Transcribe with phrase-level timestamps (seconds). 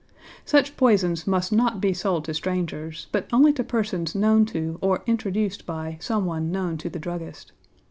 [0.45, 5.03] Such poisons must not be sold to strangers, but only to persons known to or
[5.05, 7.51] introduced by someone known to the druggist.